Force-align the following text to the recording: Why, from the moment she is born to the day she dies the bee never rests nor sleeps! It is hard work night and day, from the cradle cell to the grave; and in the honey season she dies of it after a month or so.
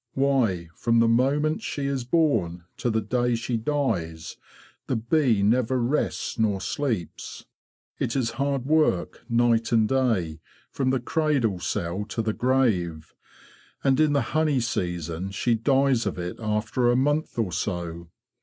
Why, 0.15 0.67
from 0.73 0.99
the 0.99 1.07
moment 1.07 1.61
she 1.61 1.85
is 1.85 2.03
born 2.03 2.63
to 2.77 2.89
the 2.89 3.01
day 3.01 3.35
she 3.35 3.55
dies 3.55 4.35
the 4.87 4.95
bee 4.95 5.43
never 5.43 5.79
rests 5.79 6.39
nor 6.39 6.59
sleeps! 6.59 7.45
It 7.99 8.15
is 8.15 8.31
hard 8.41 8.65
work 8.65 9.23
night 9.29 9.71
and 9.71 9.87
day, 9.87 10.39
from 10.71 10.89
the 10.89 10.99
cradle 10.99 11.59
cell 11.59 12.05
to 12.05 12.23
the 12.23 12.33
grave; 12.33 13.13
and 13.83 13.99
in 13.99 14.13
the 14.13 14.21
honey 14.33 14.59
season 14.59 15.29
she 15.29 15.53
dies 15.53 16.07
of 16.07 16.17
it 16.17 16.39
after 16.39 16.89
a 16.89 16.95
month 16.95 17.37
or 17.37 17.51
so. 17.51 18.09